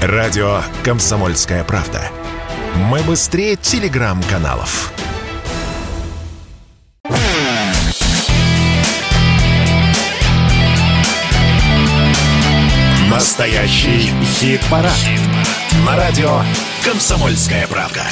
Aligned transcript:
Радио 0.00 0.62
«Комсомольская 0.84 1.64
правда». 1.64 2.00
Мы 2.76 3.00
быстрее 3.00 3.56
телеграм-каналов. 3.56 4.92
Настоящий 13.10 14.12
хит-парад. 14.22 14.92
Хит 14.92 15.20
На 15.84 15.96
радио 15.96 16.42
«Комсомольская 16.84 17.66
правда». 17.66 18.04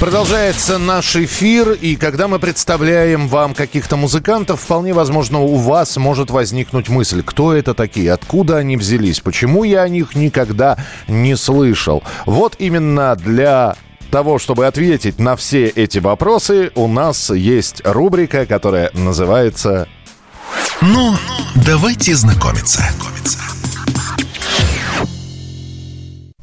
Продолжается 0.00 0.78
наш 0.78 1.16
эфир, 1.16 1.72
и 1.72 1.96
когда 1.96 2.28
мы 2.28 2.38
представляем 2.38 3.26
вам 3.26 3.52
каких-то 3.52 3.96
музыкантов, 3.96 4.60
вполне 4.60 4.94
возможно, 4.94 5.40
у 5.40 5.56
вас 5.56 5.96
может 5.96 6.30
возникнуть 6.30 6.88
мысль, 6.88 7.24
кто 7.24 7.52
это 7.52 7.74
такие, 7.74 8.12
откуда 8.12 8.58
они 8.58 8.76
взялись, 8.76 9.18
почему 9.18 9.64
я 9.64 9.82
о 9.82 9.88
них 9.88 10.14
никогда 10.14 10.78
не 11.08 11.36
слышал. 11.36 12.04
Вот 12.26 12.54
именно 12.60 13.16
для 13.16 13.76
того, 14.12 14.38
чтобы 14.38 14.66
ответить 14.66 15.18
на 15.18 15.34
все 15.34 15.66
эти 15.66 15.98
вопросы, 15.98 16.70
у 16.76 16.86
нас 16.86 17.30
есть 17.30 17.82
рубрика, 17.84 18.46
которая 18.46 18.92
называется 18.94 19.88
«Ну, 20.80 21.16
давайте 21.56 22.14
знакомиться». 22.14 22.84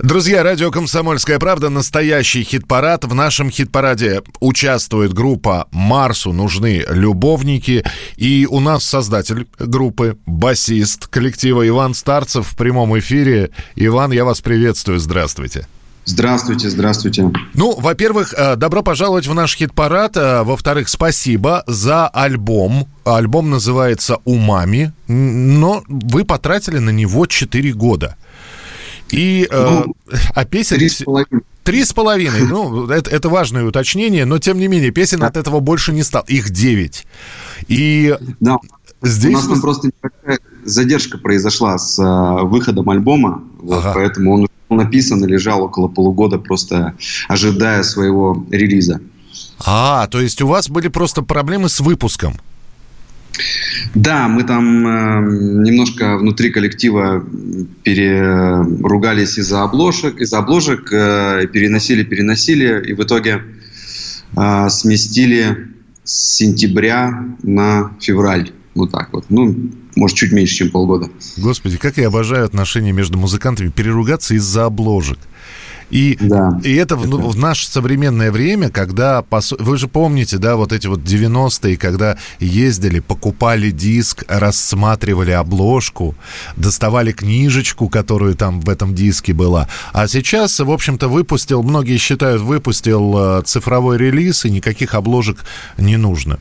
Друзья, 0.05 0.43
радио 0.43 0.69
«Комсомольская 0.69 1.39
правда»— 1.39 1.69
настоящий 1.71 2.43
хит-парад. 2.43 3.05
В 3.05 3.15
нашем 3.15 3.49
хит-параде 3.49 4.21
участвует 4.39 5.13
группа 5.13 5.67
«Марсу 5.71 6.31
нужны 6.31 6.85
любовники». 6.87 7.83
И 8.15 8.47
у 8.47 8.59
нас 8.59 8.83
создатель 8.83 9.47
группы, 9.57 10.15
басист 10.27 11.07
коллектива 11.07 11.67
Иван 11.67 11.95
Старцев 11.95 12.49
в 12.49 12.55
прямом 12.55 12.95
эфире. 12.99 13.49
Иван, 13.75 14.11
я 14.11 14.25
вас 14.25 14.41
приветствую. 14.41 14.99
Здравствуйте. 14.99 15.67
Здравствуйте, 16.03 16.69
здравствуйте. 16.69 17.31
Ну, 17.55 17.73
во-первых, 17.75 18.35
э, 18.37 18.57
добро 18.57 18.83
пожаловать 18.83 19.25
в 19.25 19.33
наш 19.33 19.55
хит-парад. 19.55 20.17
Э, 20.17 20.43
во-вторых, 20.43 20.87
спасибо 20.87 21.63
за 21.65 22.07
альбом. 22.09 22.87
Альбом 23.05 23.49
называется 23.49 24.19
«Умами», 24.23 24.93
но 25.07 25.83
вы 25.87 26.23
потратили 26.23 26.77
на 26.77 26.91
него 26.91 27.25
4 27.25 27.73
года. 27.73 28.17
И, 29.09 29.47
э, 29.49 29.69
ну, 29.69 29.95
а 30.33 30.45
песен... 30.45 30.77
Три 30.77 30.89
с 30.89 31.03
половиной. 31.03 31.43
Три 31.63 31.83
с 31.83 31.93
половиной. 31.93 32.41
Ну, 32.47 32.87
это, 32.89 33.09
это 33.09 33.29
важное 33.29 33.63
уточнение, 33.65 34.25
но 34.25 34.37
тем 34.39 34.59
не 34.59 34.67
менее, 34.67 34.91
песен 34.91 35.23
от 35.23 35.37
этого 35.37 35.59
больше 35.59 35.93
не 35.93 36.03
стало. 36.03 36.25
Их 36.27 36.49
девять. 36.49 37.05
И 37.67 38.15
да. 38.39 38.57
здесь... 39.01 39.33
У 39.33 39.37
нас 39.37 39.47
там 39.47 39.61
просто 39.61 39.89
задержка 40.63 41.17
произошла 41.17 41.77
с 41.77 41.99
э, 41.99 42.43
выходом 42.45 42.89
альбома, 42.89 43.43
вот, 43.61 43.79
ага. 43.79 43.93
поэтому 43.93 44.33
он 44.33 44.47
написан 44.69 45.23
и 45.23 45.27
лежал 45.27 45.63
около 45.63 45.87
полугода, 45.87 46.37
просто 46.39 46.95
ожидая 47.27 47.83
своего 47.83 48.45
релиза. 48.51 48.99
А, 49.65 50.07
то 50.07 50.19
есть 50.19 50.41
у 50.41 50.47
вас 50.47 50.69
были 50.69 50.87
просто 50.87 51.21
проблемы 51.21 51.69
с 51.69 51.79
выпуском? 51.79 52.35
Да, 53.93 54.27
мы 54.27 54.43
там 54.43 54.87
э, 54.87 55.21
немножко 55.63 56.17
внутри 56.17 56.51
коллектива 56.51 57.25
переругались 57.83 59.37
из-за 59.37 59.63
обложек, 59.63 60.19
из-за 60.19 60.39
обложек, 60.39 60.91
э, 60.91 61.47
переносили, 61.51 62.03
переносили, 62.03 62.83
и 62.85 62.93
в 62.93 63.03
итоге 63.03 63.43
э, 64.35 64.69
сместили 64.69 65.69
с 66.03 66.35
сентября 66.37 67.35
на 67.41 67.91
февраль. 67.99 68.51
Вот 68.75 68.91
так 68.91 69.13
вот. 69.13 69.25
Ну, 69.29 69.55
может, 69.95 70.17
чуть 70.17 70.33
меньше, 70.33 70.55
чем 70.55 70.69
полгода. 70.69 71.09
Господи, 71.37 71.77
как 71.77 71.97
я 71.97 72.07
обожаю 72.07 72.45
отношения 72.45 72.91
между 72.91 73.17
музыкантами. 73.17 73.69
Переругаться 73.69 74.35
из-за 74.35 74.65
обложек. 74.65 75.17
И, 75.89 76.17
да. 76.19 76.59
и 76.63 76.73
это 76.75 76.95
в, 76.95 77.07
ну, 77.07 77.29
в 77.29 77.37
наше 77.37 77.67
современное 77.67 78.31
время, 78.31 78.69
когда... 78.69 79.23
Вы 79.59 79.77
же 79.77 79.87
помните, 79.87 80.37
да, 80.37 80.55
вот 80.55 80.71
эти 80.71 80.87
вот 80.87 81.01
90-е, 81.01 81.77
когда 81.77 82.17
ездили, 82.39 82.99
покупали 82.99 83.71
диск, 83.71 84.23
рассматривали 84.27 85.31
обложку, 85.31 86.15
доставали 86.55 87.11
книжечку, 87.11 87.89
которую 87.89 88.35
там 88.35 88.61
в 88.61 88.69
этом 88.69 88.95
диске 88.95 89.33
была. 89.33 89.67
А 89.93 90.07
сейчас, 90.07 90.59
в 90.59 90.71
общем-то, 90.71 91.07
выпустил, 91.07 91.63
многие 91.63 91.97
считают, 91.97 92.41
выпустил 92.41 93.39
э, 93.39 93.41
цифровой 93.45 93.97
релиз, 93.97 94.45
и 94.45 94.49
никаких 94.49 94.95
обложек 94.95 95.45
не 95.77 95.97
нужно. 95.97 96.39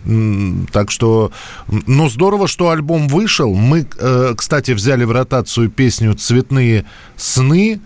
Так 0.73 0.91
что, 0.91 1.33
ну, 1.69 2.09
здорово, 2.09 2.49
что 2.49 2.71
альбом 2.71 3.09
вышел. 3.09 3.55
Мы, 3.55 3.87
э, 3.99 4.35
кстати, 4.37 4.73
взяли 4.73 5.05
в 5.05 5.13
ротацию 5.13 5.71
песню 5.71 6.15
«Цветные 6.15 6.85
сны», 7.17 7.81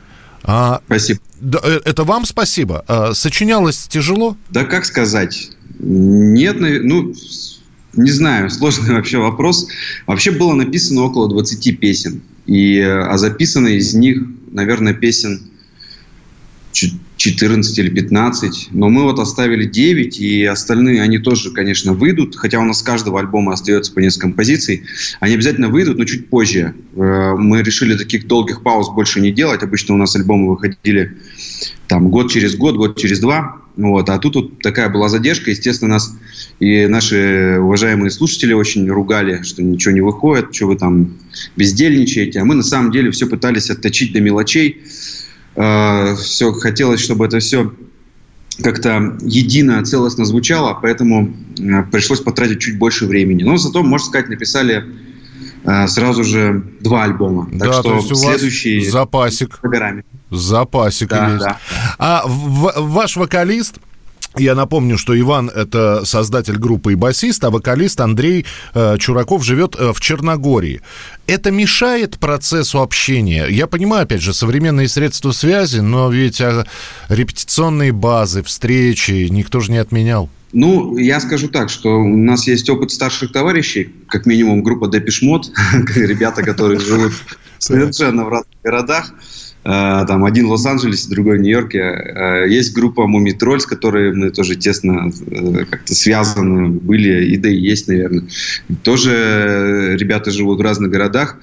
а, 0.45 0.81
Спасибо. 0.87 1.21
Да, 1.41 1.61
э, 1.63 1.81
это 1.85 2.05
вам 2.05 2.25
спасибо. 2.25 2.85
А, 2.89 3.15
сочинялось 3.15 3.87
тяжело? 3.89 4.37
Да 4.51 4.65
как 4.65 4.85
сказать? 4.85 5.51
Нет, 5.79 6.57
ну, 6.61 7.15
не 7.95 8.11
знаю, 8.11 8.51
сложный 8.51 8.95
вообще 8.95 9.19
вопрос. 9.19 9.69
Вообще 10.07 10.31
было 10.31 10.55
написано 10.55 11.03
около 11.03 11.29
20 11.29 11.81
песен. 11.81 12.23
И, 12.47 12.81
а 12.81 13.17
записано 13.19 13.69
из 13.69 13.95
них, 13.95 14.23
наверное, 14.51 14.95
песен 14.95 15.48
14 16.73 17.79
или 17.79 17.91
15. 17.91 18.69
Но 18.73 18.89
мы 18.89 19.03
вот 19.03 19.19
оставили 19.19 19.65
9, 19.65 20.21
и 20.21 20.45
остальные, 20.45 21.03
они 21.03 21.19
тоже, 21.19 21.51
конечно, 21.51 21.93
выйдут. 21.93 22.37
Хотя 22.37 22.61
у 22.61 22.65
нас 22.65 22.79
с 22.79 22.83
каждого 22.83 23.19
альбома 23.19 23.53
остается 23.53 23.93
по 23.93 24.01
несколько 24.01 24.29
композиций. 24.29 24.85
Они 25.21 25.35
обязательно 25.35 25.69
выйдут, 25.69 25.99
но 25.99 26.05
чуть 26.05 26.29
позже. 26.29 26.75
Э, 26.95 27.35
мы 27.37 27.63
решили 27.63 27.97
таких 27.97 28.27
долгих 28.27 28.63
пауз 28.63 28.91
больше 28.91 29.21
не 29.21 29.33
делать. 29.33 29.63
Обычно 29.63 29.95
у 29.95 29.99
нас 29.99 30.15
альбомы 30.15 30.51
выходили 30.51 31.17
там 31.89 32.11
год 32.11 32.31
через 32.31 32.55
год, 32.55 32.77
год 32.77 32.99
через 32.99 33.19
два. 33.19 33.57
Вот. 33.77 34.09
А 34.11 34.19
тут 34.19 34.35
вот 34.35 34.59
такая 34.61 34.89
была 34.89 35.09
задержка. 35.09 35.51
Естественно, 35.51 35.95
нас 35.95 36.15
и 36.61 36.87
наши 36.87 37.59
уважаемые 37.61 38.11
слушатели 38.11 38.53
очень 38.53 38.89
ругали, 38.89 39.43
что 39.43 39.63
ничего 39.63 39.95
не 39.95 40.01
выходит, 40.01 40.55
что 40.55 40.67
вы 40.67 40.77
там 40.77 41.17
бездельничаете. 41.57 42.41
А 42.41 42.45
мы 42.45 42.55
на 42.55 42.63
самом 42.63 42.91
деле 42.91 43.11
все 43.11 43.27
пытались 43.27 43.71
отточить 43.71 44.13
до 44.13 44.21
мелочей. 44.21 44.83
Э, 45.59 46.15
все 46.15 46.53
хотелось, 46.53 47.01
чтобы 47.01 47.27
это 47.27 47.41
все 47.41 47.73
как-то 48.63 49.17
едино, 49.23 49.85
целостно 49.85 50.25
звучало, 50.25 50.79
поэтому 50.81 51.35
э, 51.59 51.83
пришлось 51.91 52.21
потратить 52.21 52.61
чуть 52.61 52.79
больше 52.79 53.07
времени. 53.07 53.43
Но 53.43 53.57
зато, 53.57 53.83
можно 53.83 54.07
сказать, 54.07 54.29
написали 54.29 54.85
э, 55.65 55.89
сразу 55.89 56.23
же 56.23 56.63
два 56.81 57.03
альбома. 57.03 57.49
Так 57.51 57.59
да, 57.59 57.73
что 57.73 57.83
то 57.83 57.97
есть 57.97 58.13
у 58.13 58.15
следующий 58.15 58.79
вас 58.79 58.93
запасик. 58.93 59.61
Запасик 60.31 61.09
да, 61.09 61.29
есть. 61.33 61.45
Да. 61.45 61.59
А 61.99 62.23
в, 62.27 62.75
ваш 62.77 63.17
вокалист 63.17 63.81
я 64.37 64.55
напомню, 64.55 64.99
что 64.99 65.19
Иван— 65.19 65.51
это 65.55 66.05
создатель 66.05 66.59
группы 66.59 66.93
и 66.93 66.97
басист, 66.97 67.43
а 67.45 67.51
вокалист 67.51 68.01
Андрей 68.01 68.47
э, 68.75 68.97
Чураков 68.99 69.45
живет 69.45 69.75
э, 69.79 69.93
в 69.93 70.01
Черногории. 70.01 70.81
Это 71.27 71.51
мешает 71.51 72.19
процессу 72.19 72.81
общения? 72.81 73.47
Я 73.49 73.67
понимаю, 73.67 74.05
опять 74.05 74.23
же, 74.23 74.33
современные 74.33 74.89
средства 74.89 75.33
связи, 75.33 75.81
но 75.81 76.11
ведь 76.11 76.41
а, 76.41 76.67
репетиционные 77.09 77.93
базы, 77.93 78.43
встречи 78.43 79.29
никто 79.31 79.61
же 79.61 79.73
не 79.73 79.79
отменял. 79.79 80.31
Ну, 80.53 80.97
я 80.97 81.21
скажу 81.21 81.49
так, 81.49 81.69
что 81.69 81.99
у 81.99 82.17
нас 82.17 82.47
есть 82.47 82.69
опыт 82.71 82.91
старших 82.91 83.33
товарищей, 83.33 83.93
как 84.09 84.25
минимум 84.25 84.63
группа 84.63 84.89
Депешмот, 84.89 85.51
ребята, 85.95 86.43
которые 86.43 86.81
живут 86.81 87.13
совершенно 87.59 88.25
в 88.25 88.29
разных 88.29 88.55
городах. 88.63 89.13
Э, 89.69 90.07
там 90.07 90.25
один 90.25 90.47
в 90.47 90.51
Лос-Анджелесе, 90.53 91.11
другой 91.11 91.39
в 91.39 91.43
Нью-Йорке. 91.43 91.79
Э, 91.79 92.49
есть 92.49 92.75
группа 92.75 93.07
Мумитроль, 93.07 93.61
с 93.61 93.67
которой 93.67 94.15
мы 94.15 94.31
тоже 94.31 94.57
тесно 94.57 95.13
э, 95.27 95.65
как-то 95.67 95.95
связаны 95.95 96.69
были, 96.69 97.27
и 97.27 97.37
да 97.37 97.51
и 97.51 97.57
есть, 97.57 97.87
наверное. 97.87 98.25
Тоже 98.83 99.95
ребята 100.01 100.31
живут 100.31 100.59
в 100.59 100.63
разных 100.63 100.91
городах. 100.91 101.37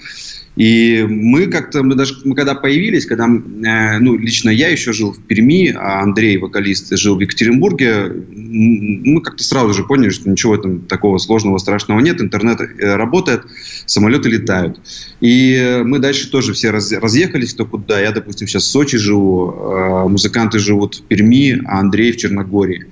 И 0.55 1.05
мы 1.07 1.47
как-то, 1.47 1.83
мы 1.83 1.95
даже, 1.95 2.16
мы 2.23 2.33
когда 2.33 2.56
появились, 2.56 3.06
когда, 3.06 3.25
э, 3.25 4.00
ну, 4.00 4.18
лично 4.18 4.50
я 4.50 4.69
еще 4.69 4.94
жил 4.94 5.12
в 5.12 5.19
Перми, 5.19 5.75
а 5.75 6.01
Андрей, 6.01 6.38
вокалист, 6.38 6.97
жил 6.97 7.18
в 7.18 7.19
Екатеринбурге, 7.19 8.13
мы 8.31 9.21
как-то 9.21 9.44
сразу 9.44 9.74
же 9.74 9.83
поняли, 9.83 10.12
что 10.12 10.30
ничего 10.30 10.56
там 10.57 10.81
такого 10.81 11.18
сложного, 11.18 11.57
страшного 11.57 12.00
нет, 12.00 12.21
интернет 12.21 12.62
э, 12.62 12.95
работает, 12.95 13.44
самолеты 13.85 14.30
летают. 14.30 14.80
И 15.19 15.81
мы 15.83 16.00
дальше 16.00 16.31
тоже 16.31 16.53
все 16.53 16.71
раз, 16.71 16.91
разъехались 16.91 17.53
кто 17.53 17.65
куда. 17.65 18.00
Я, 18.00 18.12
допустим, 18.12 18.47
сейчас 18.47 18.63
в 18.63 18.71
Сочи 18.71 18.97
живу, 18.97 19.51
э, 19.51 20.07
музыканты 20.07 20.59
живут 20.59 20.95
в 20.95 21.01
Перми, 21.03 21.62
а 21.65 21.80
Андрей 21.80 22.13
в 22.13 22.18
Черногории. 22.18 22.85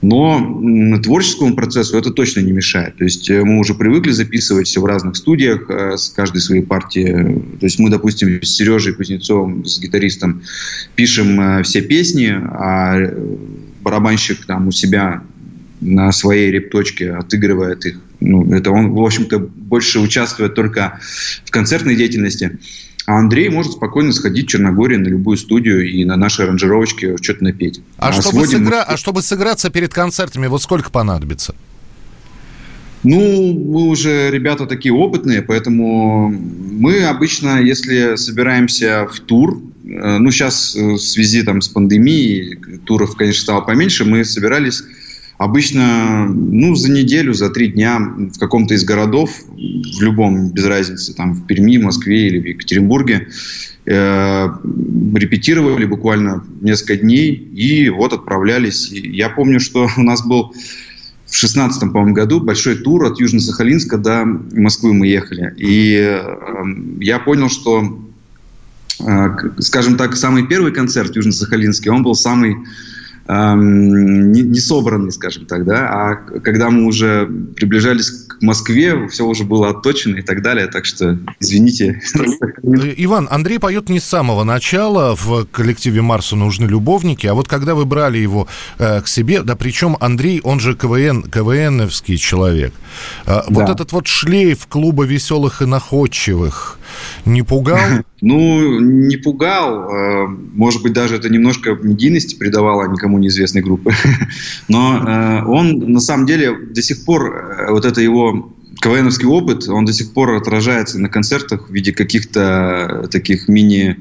Но 0.00 1.00
творческому 1.02 1.56
процессу 1.56 1.98
это 1.98 2.10
точно 2.10 2.40
не 2.40 2.52
мешает. 2.52 2.96
То 2.96 3.04
есть 3.04 3.28
э, 3.30 3.42
мы 3.42 3.58
уже 3.58 3.74
привыкли 3.74 4.12
записывать 4.12 4.68
все 4.68 4.80
в 4.80 4.84
разных 4.84 5.16
студиях, 5.16 5.68
э, 5.68 5.96
с 5.96 6.10
каждой 6.10 6.40
своей 6.40 6.62
партии. 6.62 7.42
То 7.58 7.66
есть 7.66 7.80
мы, 7.80 7.90
допустим, 7.90 8.40
с 8.40 8.48
Сережей 8.48 8.94
Кузнецовым, 8.94 9.64
с 9.64 9.80
гитаристом, 9.80 10.42
пишем 10.94 11.40
э, 11.40 11.62
все 11.64 11.82
песни, 11.82 12.28
а 12.28 13.12
барабанщик 13.82 14.44
там 14.44 14.68
у 14.68 14.70
себя 14.70 15.22
на 15.80 16.12
своей 16.12 16.50
репточке 16.52 17.12
отыгрывает 17.12 17.84
их. 17.86 18.00
Ну, 18.20 18.52
это 18.52 18.70
он, 18.70 18.90
в 18.90 19.00
общем-то, 19.00 19.38
больше 19.38 19.98
участвует 19.98 20.54
только 20.54 21.00
в 21.44 21.50
концертной 21.50 21.96
деятельности. 21.96 22.58
А 23.08 23.20
Андрей 23.20 23.48
может 23.48 23.72
спокойно 23.72 24.12
сходить 24.12 24.48
в 24.48 24.50
Черногории 24.50 24.96
на 24.96 25.08
любую 25.08 25.38
студию 25.38 25.90
и 25.90 26.04
на 26.04 26.16
нашей 26.16 26.44
аранжировочке 26.44 27.16
что-то 27.16 27.42
напеть. 27.42 27.80
А, 27.96 28.10
а, 28.10 28.12
чтобы 28.12 28.46
сыгра... 28.46 28.76
мы... 28.76 28.80
а 28.82 28.96
чтобы 28.98 29.22
сыграться 29.22 29.70
перед 29.70 29.94
концертами, 29.94 30.46
вот 30.46 30.60
сколько 30.60 30.90
понадобится? 30.90 31.54
Ну, 33.04 33.54
мы 33.54 33.88
уже 33.88 34.30
ребята 34.30 34.66
такие 34.66 34.92
опытные, 34.92 35.40
поэтому 35.40 36.28
мы 36.28 37.04
обычно, 37.04 37.62
если 37.62 38.16
собираемся 38.16 39.08
в 39.10 39.20
тур, 39.20 39.58
э, 39.86 40.18
ну, 40.18 40.30
сейчас 40.30 40.76
э, 40.76 40.82
в 40.82 40.98
связи 40.98 41.42
там, 41.44 41.62
с 41.62 41.68
пандемией 41.68 42.56
туров, 42.84 43.16
конечно, 43.16 43.40
стало 43.40 43.62
поменьше, 43.62 44.04
мы 44.04 44.22
собирались 44.22 44.82
обычно 45.38 46.26
ну, 46.26 46.74
за 46.74 46.90
неделю, 46.90 47.32
за 47.32 47.48
три 47.48 47.68
дня 47.68 47.98
в 47.98 48.38
каком-то 48.38 48.74
из 48.74 48.84
городов, 48.84 49.30
в 49.48 50.02
любом, 50.02 50.50
без 50.50 50.66
разницы, 50.66 51.14
там 51.14 51.32
в 51.32 51.46
Перми, 51.46 51.78
Москве 51.78 52.26
или 52.26 52.40
в 52.40 52.44
Екатеринбурге, 52.44 53.28
э, 53.86 54.48
репетировали 55.14 55.84
буквально 55.86 56.44
несколько 56.60 56.96
дней 56.96 57.32
и 57.32 57.88
вот 57.88 58.12
отправлялись. 58.12 58.90
И 58.90 59.16
я 59.16 59.30
помню, 59.30 59.60
что 59.60 59.88
у 59.96 60.02
нас 60.02 60.26
был 60.26 60.52
в 61.26 61.36
шестнадцатом, 61.36 61.92
по-моему, 61.92 62.14
году 62.14 62.40
большой 62.40 62.76
тур 62.76 63.04
от 63.04 63.20
Южно-Сахалинска 63.20 63.96
до 63.98 64.24
Москвы 64.24 64.92
мы 64.92 65.06
ехали. 65.06 65.54
И 65.56 65.94
э, 65.94 66.20
я 67.00 67.20
понял, 67.20 67.48
что, 67.48 68.00
э, 68.98 69.28
скажем 69.58 69.96
так, 69.96 70.16
самый 70.16 70.48
первый 70.48 70.72
концерт 70.72 71.14
Южно-Сахалинский, 71.14 71.90
он 71.90 72.02
был 72.02 72.16
самый 72.16 72.56
эм, 73.28 74.32
не, 74.32 74.42
не 74.42 74.60
собранный, 74.60 75.12
скажем 75.12 75.46
так, 75.46 75.64
да, 75.64 75.88
а 75.88 76.16
когда 76.40 76.70
мы 76.70 76.84
уже 76.84 77.26
приближались 77.56 78.10
к 78.10 78.42
Москве, 78.42 79.08
все 79.08 79.24
уже 79.24 79.44
было 79.44 79.70
отточено 79.70 80.16
и 80.16 80.22
так 80.22 80.42
далее, 80.42 80.66
так 80.66 80.84
что 80.84 81.18
извините. 81.40 82.00
Иван, 82.62 83.28
Андрей 83.30 83.58
поет 83.58 83.88
не 83.88 84.00
с 84.00 84.04
самого 84.04 84.44
начала, 84.44 85.14
в 85.14 85.44
коллективе 85.46 86.02
Марсу 86.02 86.36
нужны 86.36 86.66
любовники, 86.66 87.26
а 87.26 87.34
вот 87.34 87.48
когда 87.48 87.74
вы 87.74 87.84
брали 87.84 88.18
его 88.18 88.48
э, 88.78 89.00
к 89.00 89.08
себе, 89.08 89.42
да 89.42 89.56
причем 89.56 89.96
Андрей, 90.00 90.40
он 90.42 90.60
же 90.60 90.74
КВН, 90.74 91.22
КВНовский 91.22 92.16
человек, 92.16 92.72
э, 93.26 93.26
да. 93.26 93.44
вот 93.48 93.68
этот 93.68 93.92
вот 93.92 94.06
шлейф 94.06 94.66
клуба 94.66 95.04
веселых 95.04 95.62
и 95.62 95.66
находчивых 95.66 96.78
не 97.24 97.42
пугал? 97.42 97.78
Ну, 98.20 98.80
не 98.80 99.16
пугал. 99.16 99.88
Э, 99.88 100.26
может 100.26 100.82
быть, 100.82 100.92
даже 100.92 101.14
это 101.14 101.28
немножко 101.28 101.78
медийности 101.80 102.34
придавало 102.34 102.90
никому 102.90 103.16
неизвестной 103.18 103.62
группы. 103.62 103.92
Но 104.68 105.04
э, 105.06 105.44
он, 105.44 105.92
на 105.92 106.00
самом 106.00 106.26
деле, 106.26 106.52
до 106.52 106.82
сих 106.82 107.04
пор, 107.04 107.32
э, 107.32 107.70
вот 107.70 107.84
это 107.84 108.00
его 108.00 108.52
КВНовский 108.80 109.28
опыт, 109.28 109.68
он 109.68 109.84
до 109.84 109.92
сих 109.92 110.12
пор 110.12 110.34
отражается 110.34 110.98
на 110.98 111.08
концертах 111.08 111.68
в 111.68 111.72
виде 111.72 111.92
каких-то 111.92 113.06
таких 113.08 113.46
мини, 113.46 113.98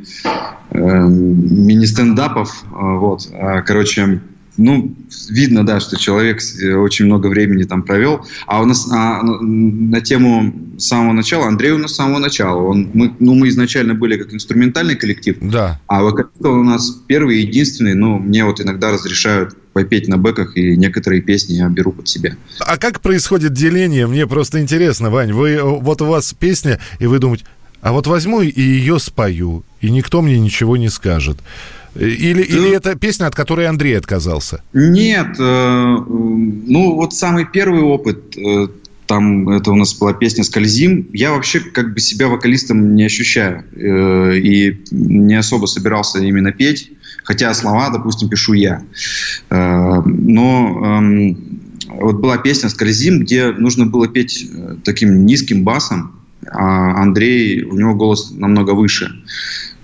мини-стендапов. 0.72 2.64
Вот. 2.72 3.30
А, 3.34 3.62
короче, 3.62 4.20
ну, 4.58 4.96
видно, 5.30 5.66
да, 5.66 5.80
что 5.80 5.98
человек 5.98 6.42
э, 6.62 6.74
очень 6.74 7.06
много 7.06 7.28
времени 7.28 7.64
там 7.64 7.84
провел. 7.84 8.26
А 8.46 8.62
у 8.62 8.66
нас 8.66 8.88
а, 8.92 9.22
ну, 9.24 9.40
на 9.42 10.02
тему 10.02 10.54
самого 10.78 11.14
начала, 11.14 11.48
Андрей 11.48 11.72
у 11.72 11.78
нас 11.78 11.92
с 11.92 11.96
самого 11.96 12.20
начала. 12.20 12.62
Он, 12.62 12.90
мы, 12.94 13.14
ну, 13.20 13.36
мы 13.36 13.50
изначально 13.50 13.94
были 13.94 14.18
как 14.18 14.34
инструментальный 14.34 14.96
коллектив, 14.96 15.38
да. 15.42 15.80
а 15.88 16.04
вокалист 16.04 16.44
у 16.44 16.64
нас 16.64 16.90
первый 17.08 17.38
и 17.38 17.42
единственный. 17.42 17.94
Ну, 17.94 18.18
мне 18.20 18.46
вот 18.46 18.60
иногда 18.60 18.92
разрешают 18.92 19.56
попеть 19.74 20.08
на 20.08 20.18
бэках, 20.18 20.58
и 20.58 20.76
некоторые 20.76 21.22
песни 21.22 21.54
я 21.54 21.70
беру 21.70 21.92
под 21.92 22.08
себя. 22.08 22.36
А 22.60 22.78
как 22.78 23.00
происходит 23.02 23.54
деление? 23.54 24.08
Мне 24.08 24.26
просто 24.26 24.60
интересно, 24.60 25.12
Вань. 25.12 25.34
Вы, 25.34 25.62
вот 25.62 26.02
у 26.02 26.06
вас 26.06 26.34
песня, 26.34 26.80
и 27.00 27.06
вы 27.06 27.20
думаете, 27.20 27.46
а 27.82 27.92
вот 27.92 28.08
возьму 28.08 28.42
и 28.42 28.60
ее 28.60 29.00
спою, 29.00 29.64
и 29.82 29.92
никто 29.92 30.22
мне 30.22 30.40
ничего 30.40 30.78
не 30.78 30.90
скажет. 30.90 31.38
Или, 32.00 32.44
да. 32.44 32.56
или 32.56 32.76
это 32.76 32.96
песня, 32.96 33.26
от 33.26 33.36
которой 33.36 33.68
Андрей 33.68 33.98
отказался? 33.98 34.62
Нет. 34.74 35.36
Э, 35.40 35.98
ну, 36.08 36.96
вот 36.96 37.14
самый 37.14 37.46
первый 37.46 37.82
опыт, 37.82 38.38
э, 38.38 38.68
там 39.08 39.50
это 39.50 39.72
у 39.72 39.76
нас 39.76 39.94
была 39.96 40.14
песня 40.14 40.44
«Скользим». 40.44 41.08
Я 41.14 41.32
вообще 41.32 41.60
как 41.60 41.94
бы 41.94 42.00
себя 42.00 42.28
вокалистом 42.28 42.96
не 42.96 43.06
ощущаю. 43.06 43.64
Э, 43.76 44.38
и 44.38 44.80
не 44.92 45.36
особо 45.36 45.66
собирался 45.66 46.20
именно 46.20 46.52
петь. 46.52 46.92
Хотя 47.24 47.54
слова, 47.54 47.90
допустим, 47.90 48.30
пишу 48.30 48.54
я. 48.54 48.84
Но 49.50 50.06
э, 50.06 51.36
вот 51.90 52.20
была 52.20 52.38
песня 52.38 52.70
«Скользим», 52.70 53.22
где 53.22 53.52
нужно 53.52 53.86
было 53.86 54.08
петь 54.08 54.50
таким 54.84 55.26
низким 55.26 55.64
басом. 55.64 56.14
А 56.50 57.02
Андрей, 57.02 57.64
у 57.64 57.76
него 57.76 57.96
голос 57.96 58.32
намного 58.32 58.72
выше. 58.72 59.12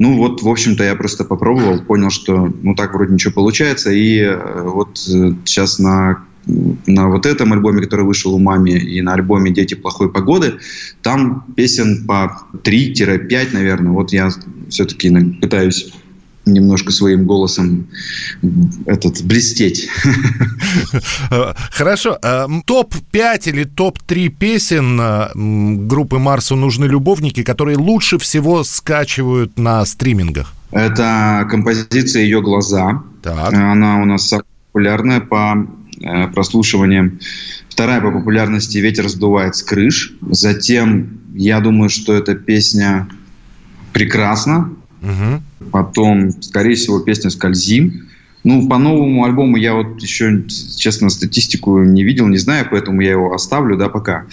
Ну 0.04 0.18
вот, 0.18 0.42
в 0.42 0.50
общем-то, 0.50 0.84
я 0.84 0.96
просто 0.96 1.24
попробовал, 1.24 1.80
понял, 1.80 2.10
что 2.10 2.54
ну 2.62 2.76
так 2.76 2.94
вроде 2.94 3.14
ничего 3.14 3.32
получается. 3.32 3.90
И 3.92 4.20
э, 4.20 4.62
вот 4.62 4.98
сейчас 4.98 5.80
э, 5.80 5.84
на 5.84 6.26
на 6.46 7.08
вот 7.08 7.26
этом 7.26 7.54
альбоме, 7.54 7.82
который 7.82 8.06
вышел 8.06 8.34
у 8.34 8.38
мами, 8.40 8.72
и 8.72 9.02
на 9.02 9.14
альбоме 9.14 9.52
«Дети 9.52 9.76
плохой 9.76 10.12
погоды», 10.12 10.56
там 11.02 11.46
песен 11.56 12.06
по 12.06 12.38
3-5, 12.66 13.54
наверное. 13.54 13.94
Вот 13.94 14.12
я 14.12 14.30
все-таки 14.68 15.10
пытаюсь 15.40 15.94
немножко 16.46 16.92
своим 16.92 17.26
голосом 17.26 17.88
этот 18.86 19.24
блестеть. 19.24 19.88
Хорошо. 21.72 22.18
А, 22.22 22.48
Топ-5 22.66 23.50
или 23.50 23.64
топ-3 23.64 24.30
песен 24.30 25.00
а, 25.00 25.32
группы 25.34 26.18
Марсу 26.18 26.56
нужны 26.56 26.86
любовники, 26.86 27.44
которые 27.44 27.78
лучше 27.78 28.18
всего 28.18 28.64
скачивают 28.64 29.58
на 29.58 29.86
стримингах? 29.86 30.54
Это 30.72 31.48
композиция 31.50 32.24
«Ее 32.24 32.42
глаза». 32.42 33.04
Так. 33.22 33.54
Она 33.54 34.02
у 34.02 34.06
нас 34.06 34.34
популярная 34.74 35.22
по 35.22 35.68
э, 36.02 36.28
прослушиваниям. 36.30 37.20
Вторая 37.70 38.02
по 38.02 38.12
популярности 38.12 38.80
«Ветер 38.80 39.08
сдувает 39.08 39.56
с 39.56 39.62
крыш». 39.62 40.14
Затем, 40.32 41.22
я 41.36 41.60
думаю, 41.60 41.90
что 41.90 42.14
эта 42.14 42.34
песня 42.34 43.08
прекрасна. 43.94 44.72
Угу. 45.04 45.70
Потом, 45.72 46.32
скорее 46.42 46.76
всего, 46.76 47.00
песня 47.00 47.30
«Скользим». 47.30 48.08
Ну, 48.44 48.68
по 48.68 48.78
новому 48.78 49.24
альбому 49.24 49.56
я 49.56 49.74
вот 49.74 50.02
еще, 50.02 50.44
честно, 50.78 51.10
статистику 51.10 51.80
не 51.80 52.04
видел, 52.04 52.28
не 52.28 52.38
знаю, 52.38 52.68
поэтому 52.70 53.00
я 53.02 53.12
его 53.12 53.34
оставлю, 53.34 53.78
да, 53.78 53.88
пока. 53.88 54.26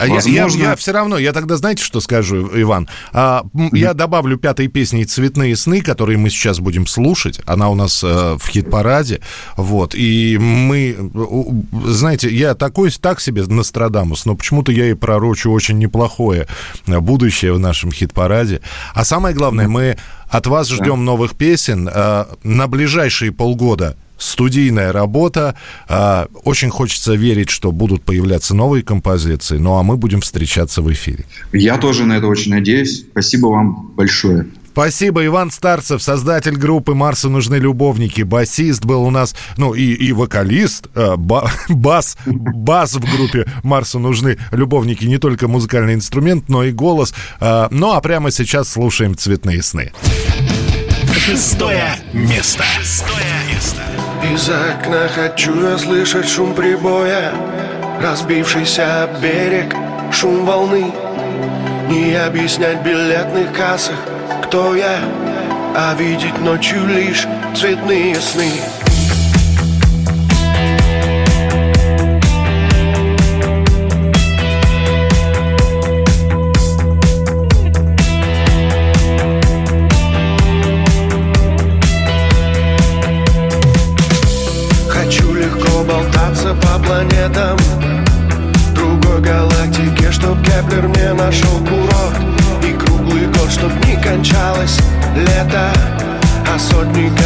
А 0.00 0.06
Возможно... 0.06 0.30
я, 0.30 0.46
я, 0.46 0.70
я 0.70 0.76
все 0.76 0.92
равно, 0.92 1.18
я 1.18 1.34
тогда 1.34 1.56
знаете, 1.56 1.84
что 1.84 2.00
скажу, 2.00 2.48
Иван? 2.54 2.88
А. 3.12 3.44
Я 3.72 3.92
добавлю 3.92 4.38
пятой 4.38 4.68
песни 4.68 5.04
«Цветные 5.04 5.54
сны», 5.56 5.82
которые 5.82 6.16
мы 6.16 6.30
сейчас 6.30 6.58
будем 6.58 6.86
слушать. 6.86 7.38
Она 7.44 7.68
у 7.68 7.74
нас 7.74 8.02
э, 8.02 8.36
в 8.40 8.48
хит-параде. 8.48 9.20
Вот. 9.58 9.94
И 9.94 10.38
мы, 10.38 10.96
знаете, 11.84 12.34
я 12.34 12.54
такой, 12.54 12.90
так 12.92 13.20
себе 13.20 13.42
Нострадамус, 13.42 14.24
но 14.24 14.36
почему-то 14.36 14.72
я 14.72 14.90
и 14.90 14.94
пророчу 14.94 15.52
очень 15.52 15.78
неплохое 15.78 16.48
будущее 16.86 17.52
в 17.52 17.58
нашем 17.58 17.92
хит-параде. 17.92 18.62
А 18.94 19.04
самое 19.04 19.34
главное, 19.34 19.68
мы 19.68 19.98
от 20.30 20.46
вас 20.46 20.70
ждем 20.70 21.04
новых 21.04 21.36
песен. 21.36 21.90
Э, 21.92 22.24
на 22.42 22.68
ближайшие 22.68 23.32
полгода 23.32 23.96
студийная 24.20 24.92
работа. 24.92 25.56
А, 25.88 26.28
очень 26.44 26.70
хочется 26.70 27.14
верить, 27.14 27.50
что 27.50 27.72
будут 27.72 28.02
появляться 28.02 28.54
новые 28.54 28.84
композиции. 28.84 29.58
Ну 29.58 29.76
а 29.76 29.82
мы 29.82 29.96
будем 29.96 30.20
встречаться 30.20 30.82
в 30.82 30.92
эфире. 30.92 31.24
Я 31.52 31.78
тоже 31.78 32.04
на 32.04 32.18
это 32.18 32.28
очень 32.28 32.52
надеюсь. 32.52 33.04
Спасибо 33.10 33.48
вам 33.48 33.92
большое. 33.96 34.46
Спасибо, 34.72 35.26
Иван 35.26 35.50
Старцев, 35.50 36.00
создатель 36.00 36.56
группы 36.56 36.94
«Марсу 36.94 37.28
нужны 37.28 37.56
любовники», 37.56 38.22
басист 38.22 38.84
был 38.84 39.02
у 39.02 39.10
нас, 39.10 39.34
ну 39.56 39.74
и, 39.74 39.82
и 39.82 40.12
вокалист, 40.12 40.86
э, 40.94 41.16
ба, 41.16 41.50
бас, 41.68 42.16
бас 42.24 42.94
в 42.94 43.00
группе 43.00 43.46
«Марсу 43.64 43.98
нужны 43.98 44.38
любовники», 44.52 45.04
не 45.06 45.18
только 45.18 45.48
музыкальный 45.48 45.94
инструмент, 45.94 46.48
но 46.48 46.62
и 46.62 46.70
голос. 46.70 47.12
Э, 47.40 47.66
ну 47.72 47.90
а 47.90 48.00
прямо 48.00 48.30
сейчас 48.30 48.70
слушаем 48.70 49.16
«Цветные 49.16 49.60
сны». 49.62 49.90
Шестое 51.12 51.96
место. 52.12 52.62
Шестое 52.78 53.18
место. 53.18 53.39
Из 54.22 54.48
окна 54.48 55.08
хочу 55.08 55.68
я 55.68 55.78
слышать 55.78 56.28
шум 56.28 56.54
прибоя. 56.54 57.32
Разбившийся 58.02 59.08
берег, 59.22 59.74
шум 60.12 60.44
волны. 60.44 60.92
Не 61.88 62.14
объяснять 62.14 62.82
билетных 62.82 63.52
кассах, 63.52 63.96
кто 64.44 64.76
я 64.76 64.98
А 65.74 65.94
видеть 65.94 66.38
ночью 66.40 66.86
лишь 66.86 67.26
цветные 67.54 68.14
сны 68.16 68.50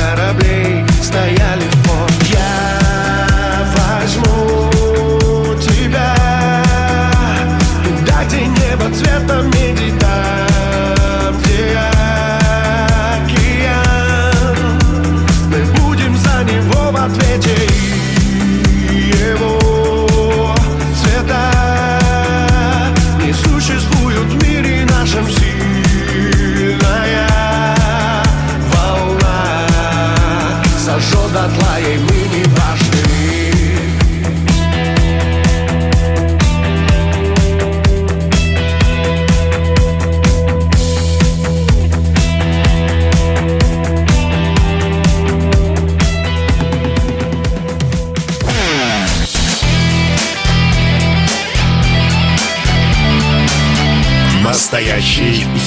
кораблей 0.04 0.84
стоят 1.02 1.43